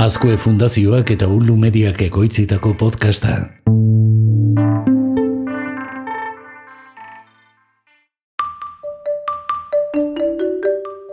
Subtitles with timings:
[0.00, 3.34] Azkue Fundazioak eta Ulu Mediak ekoitzitako podcasta.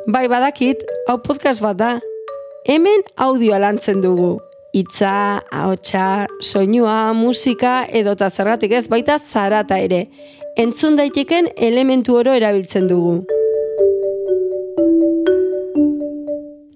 [0.08, 1.92] Bai badakit, hau podcast bat da.
[2.63, 4.37] Hemen audioa lantzen dugu.
[4.71, 10.06] Itza, ahotsa, soinua, musika edota zergatik ez baita zarata ere.
[10.56, 13.26] Entzun daiteken elementu oro erabiltzen dugu.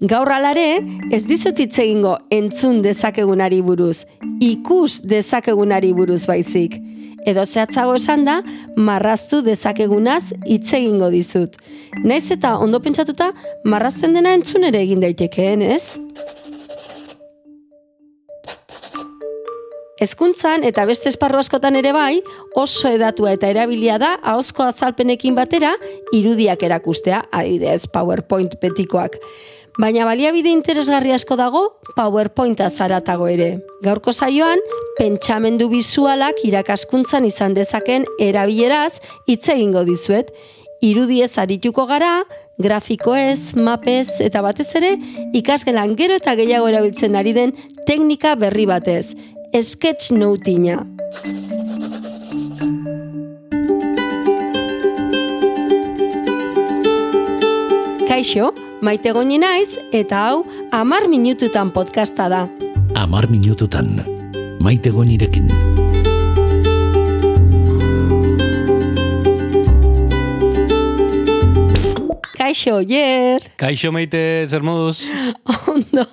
[0.02, 0.80] Gaur alare,
[1.14, 4.00] ez dizut hitz egingo entzun dezakegunari buruz,
[4.42, 6.74] ikus dezakegunari buruz baizik.
[7.22, 8.40] Edo zehatzago esan da,
[8.74, 11.54] marraztu dezakegunaz hitz egingo dizut.
[12.02, 13.30] Naiz eta ondo pentsatuta,
[13.62, 15.94] marrazten dena entzun ere egin daitekeen, ez?
[20.02, 22.24] Hezkuntzan eta beste esparru askotan ere bai,
[22.58, 25.76] oso edatua eta erabilia da ahozko azalpenekin batera
[26.10, 29.20] irudiak erakustea, adibidez PowerPoint betikoak.
[29.80, 31.62] Baina baliabide interesgarri asko dago
[31.96, 33.62] PowerPointa zaratago ere.
[33.84, 34.60] Gaurko saioan,
[34.98, 40.28] pentsamendu bizualak irakaskuntzan izan dezaken erabileraz hitz egingo dizuet.
[40.84, 42.24] Irudiez arituko gara,
[42.60, 44.96] grafikoez, mapez eta batez ere
[45.32, 47.54] ikasgelan gero eta gehiago erabiltzen ari den
[47.86, 49.14] teknika berri batez,
[49.56, 50.82] sketch notina.
[58.10, 58.50] Kaixo,
[58.82, 60.38] maite goni naiz eta hau
[60.74, 62.40] amar minututan podcasta da.
[62.98, 63.94] Amar minututan,
[64.60, 65.46] maite gonirekin.
[72.36, 73.46] Kaixo, Oier.
[73.56, 75.06] Kaixo maite, zer moduz?
[75.70, 76.04] Ondo.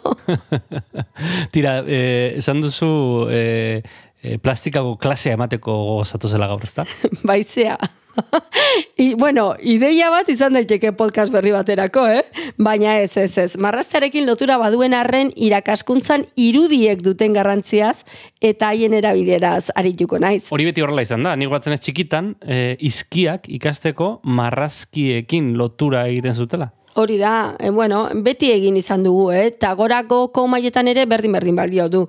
[1.52, 2.92] Tira, eh, esan duzu
[3.34, 3.81] eh,
[4.23, 6.86] eh, plastikako klasea emateko gozatu zela gaur, ezta?
[7.30, 7.78] Baizea.
[8.98, 12.23] I, bueno, ideia bat izan daiteke podcast berri baterako, eh?
[12.58, 13.58] Baina ez, ez, ez.
[13.62, 18.03] Marraztarekin lotura baduen arren irakaskuntzan irudiek duten garrantziaz
[18.42, 20.47] eta haien erabileraz arituko naiz.
[20.52, 26.36] Hori beti horrela izan da, nik batzen ez txikitan, eh, izkiak ikasteko marrazkiekin lotura egiten
[26.36, 26.74] zutela.
[26.95, 29.45] Hori da, e, bueno, beti egin izan dugu, eh?
[29.53, 32.03] eta gorako komaietan ere berdin-berdin balio du.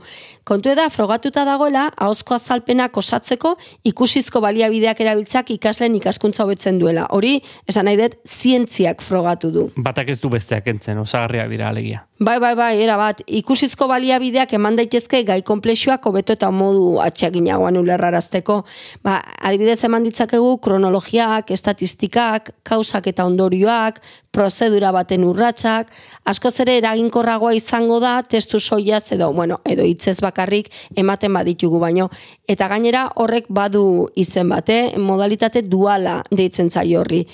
[0.44, 7.06] Kontu da, frogatuta dagoela, ahozko azalpenak osatzeko ikusizko baliabideak erabiltzak ikasleen ikaskuntza hobetzen duela.
[7.14, 7.36] Hori,
[7.68, 9.70] esan nahi dut, zientziak frogatu du.
[9.76, 12.06] Batak ez du besteak entzen, osagarriak dira alegia.
[12.20, 17.78] Bai, bai, bai, era bat, ikusizko baliabideak eman daitezke gai komplexuak hobeto eta modu atxeginagoan
[17.80, 18.58] ulerrarazteko.
[19.00, 19.14] Ba,
[19.48, 24.02] adibidez eman ditzakegu kronologiak, estatistikak, kausak eta ondorioak,
[24.36, 25.94] prozedura baten urratsak,
[26.28, 30.68] askoz ere eraginkorragoa izango da testu soiaz edo, bueno, edo hitzez bakarrik
[31.00, 32.10] ematen baditugu baino.
[32.44, 37.24] Eta gainera horrek badu izen bate, modalitate duala deitzen zaio horri.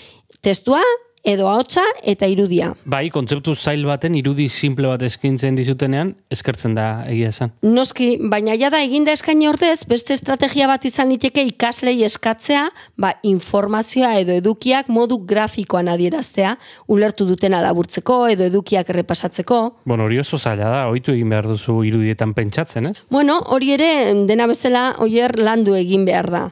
[0.47, 0.85] Testua
[1.25, 2.73] edo ahotsa eta irudia.
[2.85, 7.53] Bai, kontzeptu zail baten irudi simple bat eskintzen dizutenean, eskertzen da egia esan.
[7.67, 13.15] Noski, baina ja da eginda eskaini ordez, beste estrategia bat izan liteke ikaslei eskatzea, ba,
[13.27, 16.57] informazioa edo edukiak modu grafikoan adieraztea,
[16.93, 19.61] ulertu dutena laburtzeko edo edukiak errepasatzeko.
[19.85, 22.97] Bueno, hori oso zaila da, ohitu egin behar duzu irudietan pentsatzen, ez?
[23.11, 23.91] Bueno, hori ere
[24.29, 26.49] dena bezala oier landu egin behar da.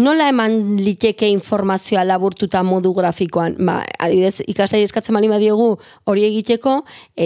[0.00, 3.58] Nola eman liteke informazioa laburtuta modu grafikoan?
[3.60, 5.74] Ba, adibidez, ikaslei eskatzen bali badiegu
[6.08, 6.78] hori egiteko,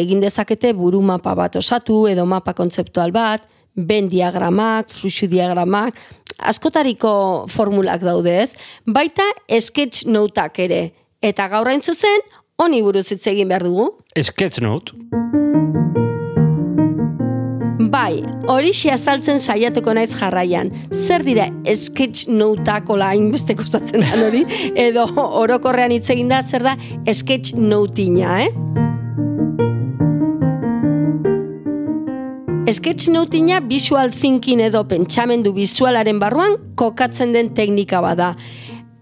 [0.03, 3.47] egin dezakete buru mapa bat osatu edo mapa kontzeptual bat,
[3.77, 6.01] ben diagramak, fluxu diagramak,
[6.39, 8.53] askotariko formulak daude ez,
[8.87, 10.89] baita sketch notak ere.
[11.23, 12.25] Eta gaur hain zuzen,
[12.59, 13.93] honi buruz hitz egin behar dugu.
[14.19, 15.46] Sketch note.
[17.87, 20.73] Bai, hori azaltzen saiatuko naiz jarraian.
[20.91, 24.43] Zer dira sketch noteak ola hainbeste kostatzen da hori?
[24.87, 25.07] Edo
[25.43, 26.77] orokorrean hitz egin da zer da
[27.13, 28.51] sketch notina, eh?
[32.67, 38.33] Sketch notina visual thinking edo pentsamendu visualaren barruan kokatzen den teknika bada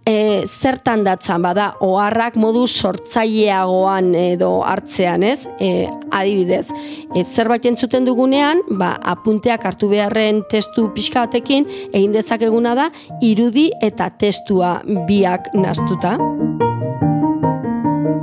[0.06, 5.46] e, zertan datzan bada oharrak modu sortzaileagoan edo hartzean, ez?
[5.58, 6.68] E, adibidez,
[7.14, 12.90] e, zerbait entzuten dugunean, ba, apunteak hartu beharren testu pixka batekin, egin dezakeguna da,
[13.24, 16.18] irudi eta testua biak naztuta.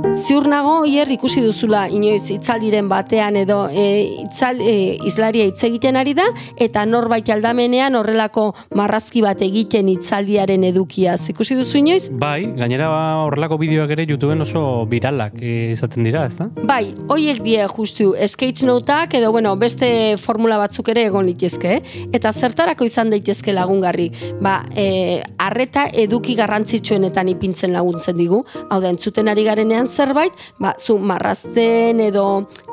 [0.02, 3.84] Ziur nago, hier ikusi duzula inoiz itzaldiren batean edo e,
[4.24, 6.26] itzal, e, izlaria hitz egiten ari da,
[6.60, 11.14] eta norbait aldamenean horrelako marrazki bat egiten itzaldiaren edukia.
[11.32, 12.10] Ikusi duzu inoiz?
[12.10, 12.90] Bai, gainera
[13.22, 16.50] horrelako bideoak ere YouTubeen oso viralak izaten dira, ezta?
[16.68, 22.04] Bai, hoiek die justu sketch notak edo bueno, beste formula batzuk ere egon litezke, eh?
[22.12, 24.10] eta zertarako izan daitezke lagungarri.
[24.42, 28.42] Ba, e, arreta eduki garrantzitsuenetan ipintzen laguntzen digu.
[28.68, 32.24] Hau da, entzuten ari garenean zerbait, ba, zu marrazten edo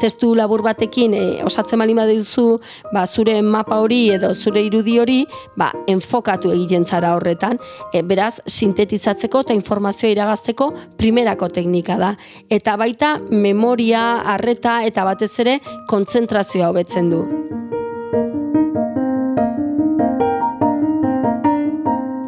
[0.01, 2.47] testu labur batekin e, osatzen bali baduzu,
[2.93, 5.19] ba, zure mapa hori edo zure irudi hori,
[5.59, 7.59] ba, enfokatu egiten zara horretan,
[7.93, 12.15] e, beraz, sintetizatzeko eta informazioa iragazteko primerako teknika da.
[12.49, 15.59] Eta baita, memoria, arreta eta batez ere,
[15.91, 17.25] kontzentrazioa hobetzen du.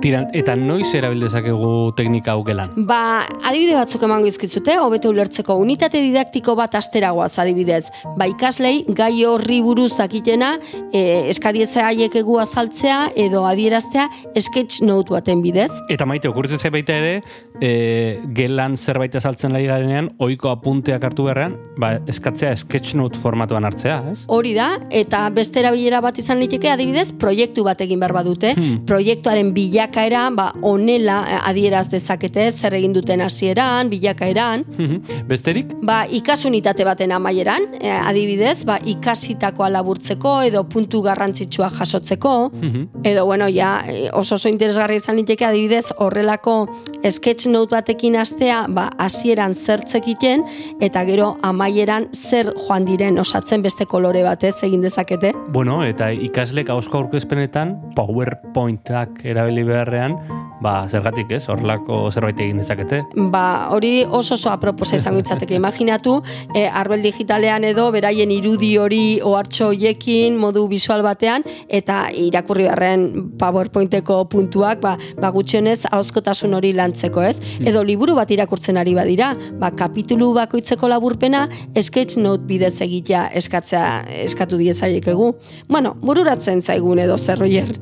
[0.02, 2.72] Tira, eta noiz erabildezakegu teknika hau gelan?
[2.90, 7.84] Ba, adibide batzuk emango izkitzute, hobeto ulertzeko unitate didaktiko bat asteragoaz adibidez.
[8.18, 10.56] Ba, ikaslei, gai horri buruz dakitena,
[10.90, 14.08] e, eskadieza haiek egu azaltzea edo adieraztea
[14.42, 15.70] sketch note baten bidez.
[15.94, 17.22] Eta maite, okurtzen baita ere,
[17.62, 23.66] e, gelan zerbait azaltzen lai garenean, oiko apunteak hartu beharrean, ba, eskatzea sketch note formatuan
[23.68, 24.24] hartzea, ez?
[24.34, 28.82] Hori da, eta beste erabilera bat izan liteke adibidez, proiektu bat egin behar badute, Hmm.
[28.86, 35.28] proiektuaren bilakaera, ba, onela eh, adieraz dezakete, zer egin duten hasieran, bilakaeran, Mhm.
[35.28, 35.76] Besterik?
[35.82, 42.88] Ba, ikasunitate baten amaieran, eh, adibidez, ba, ikasitakoa laburtzeko edo puntu garrantzitsua jasotzeko, Mhm.
[43.04, 46.68] edo, bueno, ja, eh, oso oso interesgarri izan liteke adibidez, horrelako
[47.10, 50.46] sketch note batekin astea, ba, hasieran zertzekiten,
[50.82, 55.34] eta gero amaieran zer joan diren osatzen beste kolore batez egin dezakete.
[55.54, 60.18] Bueno, eta ikaslek ahozko aurkezpenetan PowerPointak erabili beharrean,
[60.62, 63.02] ba, zergatik ez, horrelako zerbait egin dezakete.
[63.34, 65.56] Ba, hori oso oso aproposa izango itzateke.
[65.62, 66.20] Imaginatu,
[66.56, 73.08] e, arbel digitalean edo beraien irudi hori ohartxo hoiekin modu visual batean eta irakurri beharren
[73.42, 77.41] PowerPointeko puntuak ba, ba gutxienez ahozkotasun hori lantzeko, ez?
[77.66, 81.48] Edo liburu bat irakurtzen ari badira, ba kapitulu bakoitzeko laburpena
[81.82, 83.86] sketch note bidez egitea eskatzea
[84.26, 85.32] eskatu diezaiekegu.
[85.70, 87.74] Bueno, bururatzen zaigun edo zer Roger.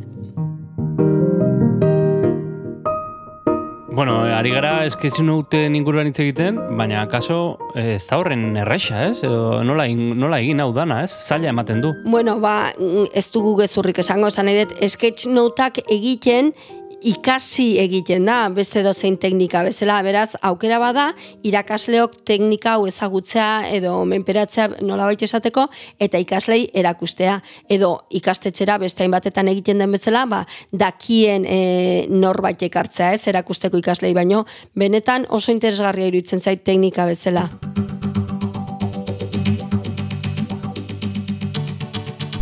[4.00, 9.02] Bueno, ari gara sketch note inguruan hitz egiten, baina kaso eh, ez da horren erresa,
[9.10, 9.18] ez?
[9.28, 11.18] Edo nola, nola egin hau dana, ez?
[11.20, 11.92] Zaila ematen du.
[12.06, 16.54] Bueno, ba, mm, ez dugu gezurrik esango, esan dut, sketch notak egiten
[17.02, 21.10] ikasi egiten da, beste dozein teknika bezala, beraz, aukera bada,
[21.48, 25.68] irakasleok teknika hau ezagutzea edo menperatzea nolabait esateko,
[26.00, 31.62] eta ikaslei erakustea, edo ikastetxera beste hainbatetan egiten den bezala, ba, dakien e,
[32.10, 37.48] norbaitek hartzea, ez, erakusteko ikaslei baino, benetan oso interesgarria iruditzen zait teknika bezala.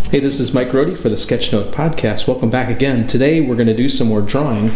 [0.10, 2.30] Hey, this is Mike Rohde for the Sketchnote Podcast.
[2.30, 3.08] Welcome back again.
[3.08, 4.72] Today we're going to do some more drawing,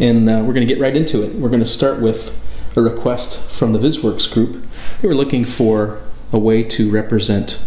[0.00, 1.36] and uh, we're going to get right into it.
[1.36, 2.36] We're going to start with
[2.74, 4.66] a request from the VisWorks group.
[5.00, 6.00] They were looking for
[6.32, 7.60] a way to represent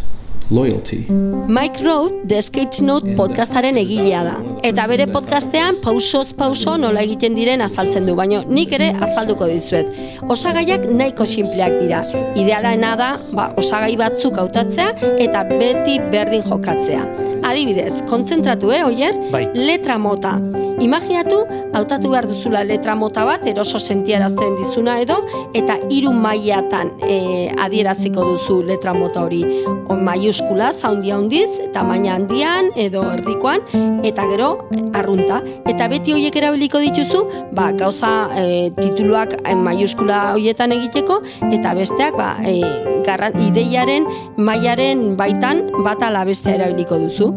[0.49, 1.05] loyalty.
[1.47, 4.35] Mike Road, The Sketch Note podcastaren egilea da.
[4.65, 9.91] Eta bere podcastean pausoz pauso nola egiten diren azaltzen du, baina nik ere azalduko dizuet.
[10.29, 12.03] Osagaiak nahiko sinpleak dira.
[12.35, 14.91] Idealena da, ba, osagai batzuk hautatzea
[15.27, 17.05] eta beti berdin jokatzea.
[17.45, 19.13] Adibidez, kontzentratu, eh, oier?
[19.31, 19.45] Bai.
[19.53, 20.39] Letra mota.
[20.81, 21.43] Imaginatu,
[21.77, 25.21] hautatu behar duzula letra mota bat, eroso sentiarazten dizuna edo,
[25.55, 29.43] eta hiru mailatan e, adieraziko duzu letra mota hori.
[29.87, 29.95] O,
[30.35, 33.61] maiuskula, zaundi handiz, tamaina handian, edo erdikoan,
[34.03, 35.41] eta gero eh, arrunta.
[35.65, 37.23] Eta beti horiek erabiliko dituzu,
[37.55, 41.21] ba, gauza e, tituluak e, maiuskula horietan egiteko,
[41.51, 42.59] eta besteak, ba, e,
[43.07, 47.31] garran, ideiaren, mailaren baitan, bata ala bestea erabiliko duzu.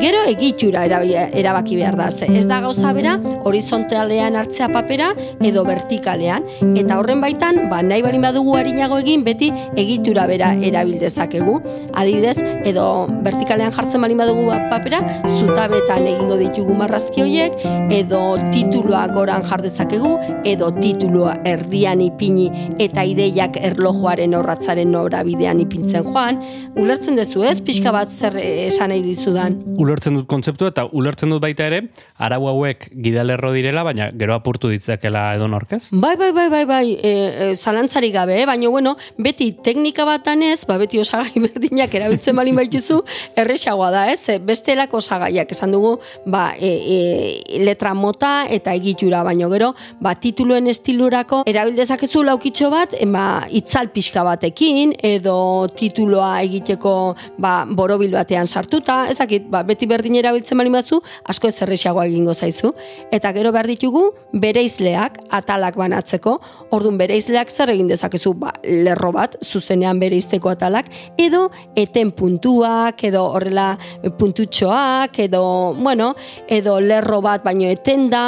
[0.00, 5.10] Gero egitura erabaki behar da, ez da gauza bera horizontalean hartzea papera
[5.44, 6.46] edo vertikalean
[6.80, 11.58] eta horren baitan ba nahi balin badugu arinago egin beti egitura bera erabil dezakegu.
[11.92, 12.84] Adibidez, edo
[13.26, 15.02] vertikalean jartzen balin badugu ba- papera,
[15.36, 17.60] zutabetan egingo ditugu marrazki horiek
[17.92, 18.22] edo
[18.54, 20.14] titulua goran jar dezakegu
[20.44, 26.40] edo titulua erdian ipini eta ideiak erlojuaren orratzaren norabidean ipintzen joan.
[26.76, 27.58] Ulertzen duzu, ez?
[27.60, 29.60] Pixka bat zer eh, esan nahi dizudan.
[29.90, 31.80] Ulertzen dut kontzeptua eta ulertzen dut baita ere,
[32.22, 35.88] arau hauek gidalerro direla, baina gero apurtu ditzakela edo norkez.
[35.90, 38.46] Bai, bai, bai, bai, bai, e, e, zalantzarik gabe, eh?
[38.46, 43.00] baina bueno, beti teknika bat danez, ba, beti osagai berdinak erabiltzen balin baituzu,
[43.40, 44.38] erresagoa da, ez?
[44.46, 45.96] Bestelako osagaiak esan dugu,
[46.30, 52.70] ba, e, e, letra mota eta egitura, baino gero, ba, tituluen estilurako erabil dezakezu laukitxo
[52.70, 56.94] bat, ba, itzal pixka batekin, edo tituloa egiteko,
[57.42, 62.34] ba, borobil batean sartuta, ezakit, ba, beti berdin erabiltzen balin bazu, asko ez erresagoa egingo
[62.34, 62.72] zaizu.
[63.12, 66.36] Eta gero behar ditugu bereizleak, atalak banatzeko,
[66.70, 73.24] orduan bereizleak zer egin dezakezu, ba, lerro bat, zuzenean bereizteko atalak, edo eten puntuak, edo
[73.34, 73.72] horrela
[74.18, 75.42] puntutxoak, edo,
[75.78, 76.14] bueno,
[76.48, 78.24] edo lerro bat baino etenda,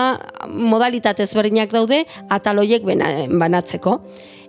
[0.48, 3.98] modalitate ezberdinak daude, ataloiek banatzeko.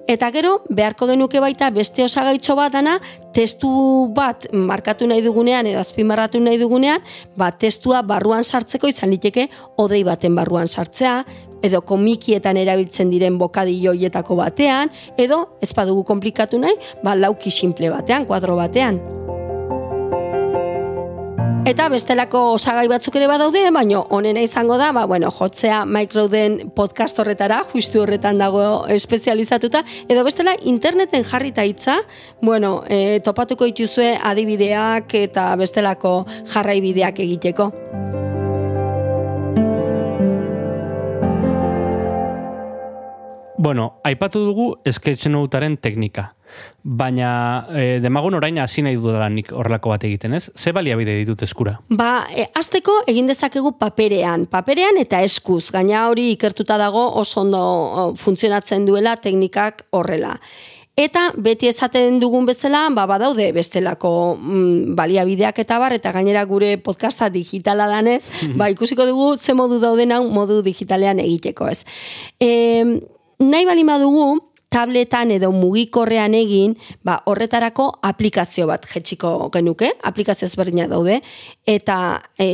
[0.08, 2.98] Eta gero, beharko genuke baita beste osagaitxo bat dana,
[3.34, 3.70] testu
[4.12, 7.00] bat markatu nahi dugunean edo azpimarratu nahi dugunean,
[7.40, 9.48] ba, testua barruan sartzeko izan liteke
[9.80, 11.24] odei baten barruan sartzea,
[11.64, 18.28] edo komikietan erabiltzen diren bokadilloietako batean, edo ez badugu komplikatu nahi, ba, lauki simple batean,
[18.28, 19.00] kuadro batean.
[21.64, 27.22] Eta bestelako osagai batzuk ere badaude, baina honena izango da, ba, bueno, jotzea Microden podcast
[27.24, 32.02] horretara, justu horretan dago espezializatuta, edo bestela interneten jarrita hitza,
[32.42, 36.14] bueno, e, topatuko ituzue adibideak eta bestelako
[36.52, 37.72] jarraibideak egiteko.
[43.64, 46.34] Bueno, aipatu dugu sketchnotaren teknika.
[46.84, 47.30] Baina
[47.72, 48.98] e, demagun orain hasi nahi
[49.32, 50.50] nik horrelako bat egiten, ez?
[50.56, 51.80] Ze baliabide ditut eskura?
[51.90, 54.46] Ba, e, azteko egin dezakegu paperean.
[54.46, 55.72] Paperean eta eskuz.
[55.72, 60.38] Gaina hori ikertuta dago oso ondo funtzionatzen duela teknikak horrela.
[60.94, 66.76] Eta beti esaten dugun bezala, ba, badaude bestelako mm, baliabideak eta bar, eta gainera gure
[66.78, 68.28] podcasta digitala danez,
[68.60, 71.82] ba, ikusiko dugu ze modu dauden hau modu digitalean egiteko, ez.
[72.38, 72.86] E,
[73.42, 76.74] nahi bali dugu, tabletan edo mugikorrean egin,
[77.06, 81.20] ba, horretarako aplikazio bat jetxiko genuke, aplikazio ezberdinak daude,
[81.70, 81.98] eta
[82.42, 82.50] e,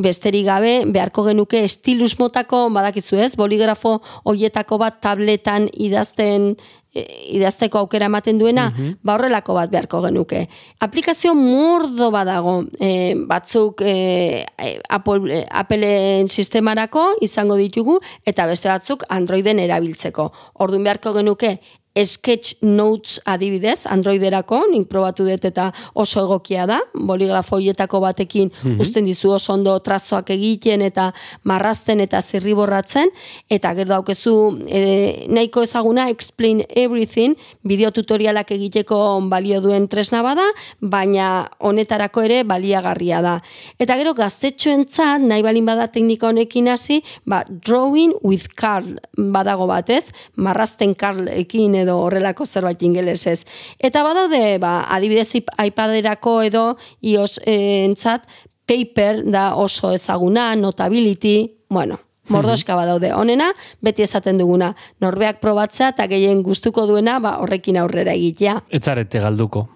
[0.00, 6.54] besterik gabe beharko genuke estilus motako, badakizu ez, boligrafo hoietako bat tabletan idazten
[6.94, 10.40] idazteko aukera ematen duena, mm ba horrelako bat beharko genuke.
[10.82, 18.68] Aplikazio mordo badago, e, batzuk e, e Apple, e, Appleen sistemarako izango ditugu, eta beste
[18.68, 20.30] batzuk Androiden erabiltzeko.
[20.60, 21.60] Orduan beharko genuke
[21.96, 29.04] Sketch Notes adibidez, Androiderako, nik probatu dut eta oso egokia da, boligrafoietako batekin mm usten
[29.04, 31.10] dizu oso ondo trazoak egiten eta
[31.44, 33.10] marrazten eta zirriborratzen,
[33.50, 34.32] eta gero daukezu
[34.64, 37.34] e, nahiko ezaguna Explain Everything,
[37.66, 40.46] bideotutorialak egiteko balio duen tresna bada,
[40.80, 43.34] baina honetarako ere baliagarria da.
[43.78, 50.12] Eta gero gaztetxoentzat, nahi balin bada teknika honekin hasi, ba, Drawing with Carl badago batez,
[50.36, 53.44] marrazten Carlekin edo horrelako zerbait ingelesez.
[53.78, 56.64] Eta badaude, ba, adibidez iPaderako edo
[57.00, 58.28] iOS entzat,
[58.70, 61.98] paper da oso ezaguna, notability, bueno,
[62.30, 63.12] mordoska badaude.
[63.12, 63.50] Honena,
[63.82, 68.60] beti esaten duguna, norbeak probatzea eta gehien gustuko duena, ba, horrekin aurrera egitea.
[68.70, 69.66] Etzarete galduko.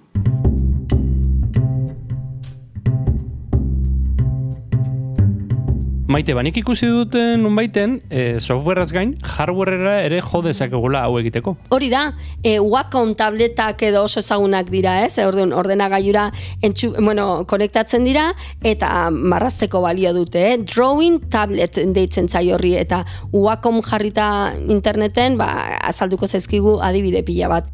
[6.04, 11.54] Maite, banik ikusi duten nunbaiten, e, softwareaz gain, hardwareera ere jo dezakegula hau egiteko.
[11.72, 12.02] Hori da,
[12.42, 15.16] e, Wacom tabletak edo oso ezagunak dira, ez?
[15.16, 16.26] E, orduan, ordenagailura
[16.60, 18.26] entxu, bueno, konektatzen dira,
[18.60, 20.60] eta marrazteko balio dute, eh?
[20.60, 24.28] Drawing tablet deitzen zai horri, eta Wacom jarrita
[24.68, 27.72] interneten, ba, azalduko zaizkigu adibide pila bat.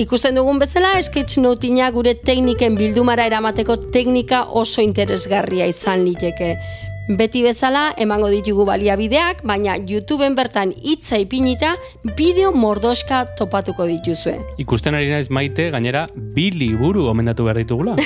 [0.00, 6.54] Ikusten dugun bezala, sketch notina gure tekniken bildumara eramateko teknika oso interesgarria izan liteke.
[7.10, 11.72] Beti bezala emango ditugu baliabideak, baina YouTubeen bertan hitza ipinita
[12.14, 14.36] bideo mordoska topatuko dituzue.
[14.62, 17.96] Ikusten ari naiz maite, gainera, bi liburu gomendatu behar ditugula.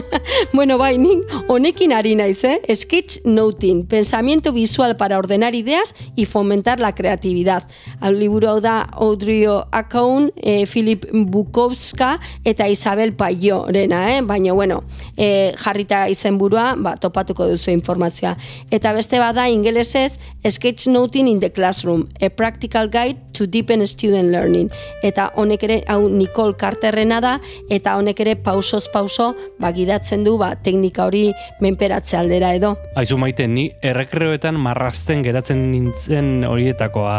[0.58, 2.58] bueno, bai, nik honekin ari naiz, eh?
[2.76, 7.64] Sketch Noting, pensamiento visual para ordenar ideas y fomentar la creatividad.
[8.00, 14.20] Al liburu hau da Audrey Akaun, eh, Philip Bukowska eta Isabel Payo rena, eh?
[14.20, 14.84] Baina, bueno,
[15.16, 18.36] eh, jarrita izenburua, ba, topatuko duzu informazioa.
[18.70, 24.70] Eta beste bada ingelesez Sketchnoting in the Classroom, a practical guide to deepen student learning.
[25.02, 27.36] Eta honek ere hau Nicole Carterrena da
[27.70, 29.32] eta honek ere pausoz pauso
[29.62, 31.28] bagidatzen du ba teknika hori
[31.60, 32.74] menperatze aldera edo.
[32.96, 37.18] Aizu maite ni errekreoetan marrasten geratzen nintzen horietakoa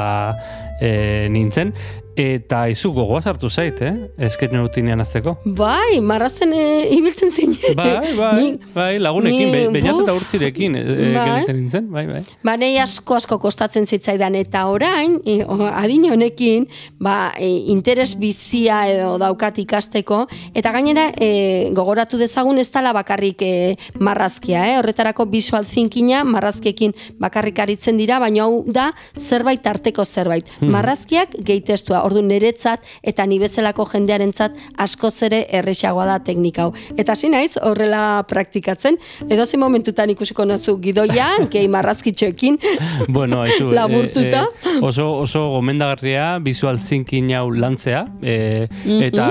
[0.81, 1.73] e, nintzen
[2.19, 3.93] Eta izu gogoa sartu zait, eh?
[4.27, 5.35] Esket neutinean azteko.
[5.57, 7.73] Bai, marrazen e, ibiltzen zine.
[7.77, 10.83] Bai, bai, ni, bai, lagunekin, ni, bainat eta urtzirekin e,
[11.15, 11.39] bai.
[11.49, 12.21] nintzen, bai, bai.
[12.45, 15.39] Ba, nahi asko asko kostatzen zitzaidan, eta orain, e,
[15.71, 16.67] adine honekin,
[17.01, 23.41] ba, e, interes bizia edo daukat ikasteko, eta gainera, e, gogoratu dezagun ez tala bakarrik
[23.41, 23.53] e,
[23.97, 24.77] marrazkia, eh?
[24.83, 30.45] Horretarako visual thinkina marrazkiekin bakarrik aritzen dira, baina hau da zerbait arteko zerbait.
[30.59, 30.69] Hmm.
[30.77, 36.73] Marrazkiak gehitestua ordu niretzat eta ni bezalako jendearentzat askoz ere erresagoa da teknika hau.
[36.97, 38.97] Eta hasi naiz horrela praktikatzen,
[39.29, 42.59] edo ze momentutan ikusiko nazu gidoia, gehi marrazkitxoekin,
[43.07, 44.45] bueno, aizu, laburtuta.
[44.63, 48.67] E, oso, oso gomendagarria visual thinking hau lantzea, e,
[49.07, 49.27] eta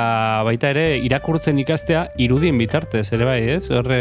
[0.47, 3.64] baita ere irakurtzen ikastea irudien bitartez, ere bai, ez?
[3.73, 4.00] Horre,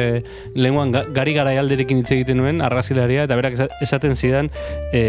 [0.55, 4.51] lehenguan gari gara alderekin hitz egiten nuen, arrazilaria, eta berak esaten zidan,
[4.93, 5.03] e,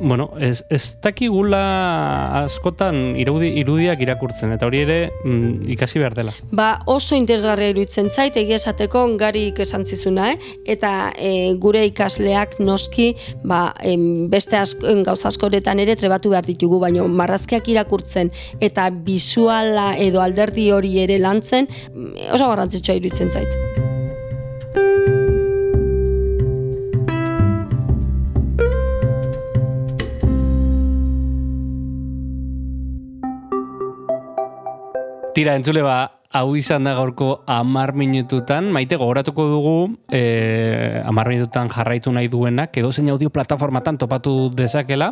[0.00, 6.34] bueno, ez, ez dakigula askotan irudi, irudiak irakurtzen, eta hori ere mm, ikasi behar dela.
[6.52, 10.54] Ba, oso interesgarria iruditzen zait, egia esateko garik esan zizuna, eh?
[10.76, 13.10] eta e, gure ikasleak noski
[13.44, 19.92] ba, em, beste asko, gauza askoretan ere trebatu behar ditugu, baina marrazkiak irakurtzen eta bisuala
[19.98, 23.97] edo alderdi hori ere lantzen, mm, oso garrantzitsua iruditzen zait.
[35.38, 39.76] Tira, entzule ba, hau izan da gaurko amar minututan, maite gogoratuko dugu
[40.12, 45.10] e, amar minututan jarraitu nahi duenak, edo zein audio plataformatan topatu dezakela,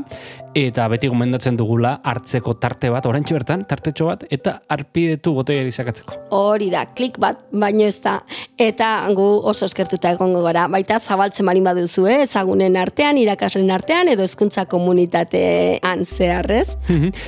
[0.56, 6.20] eta beti gomendatzen dugula hartzeko tarte bat, orantxe bertan, tartetxo bat, eta arpidetu botoia izakatzeko.
[6.36, 8.20] Hori da, klik bat, baino ez da,
[8.58, 12.20] eta gu oso eskertuta egongo gara, baita zabaltzen marin baduzu, eh?
[12.26, 16.76] ezagunen artean, irakaslen artean, edo hezkuntza komunitatean zeharrez.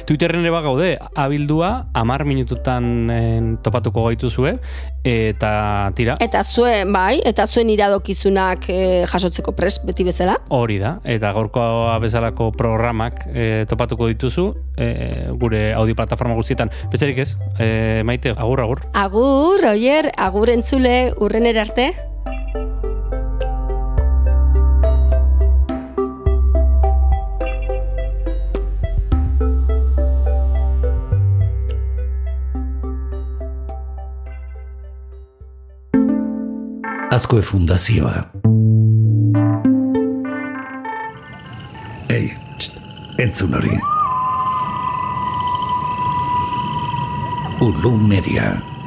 [0.09, 3.57] Twitterren ere gaude, abildua amar minututan en,
[3.89, 4.59] topatuko gaituzue
[5.05, 6.17] eta tira.
[6.21, 10.37] Eta zuen, bai, eta zuen iradokizunak e, jasotzeko pres beti bezala.
[10.51, 11.63] Hori da, eta gaurko
[12.03, 16.71] bezalako programak e, topatuko dituzu e, gure audio plataforma guztietan.
[16.93, 18.85] Bezerik ez, e, maite, agur, agur.
[18.93, 21.93] Agur, oier, agur entzule, urren arte.
[37.29, 37.75] Vasco de
[42.09, 42.33] Ey,
[43.19, 43.77] entzun hori.
[47.61, 48.78] Ulu Media.